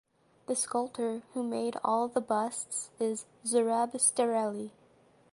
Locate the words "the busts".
2.07-2.89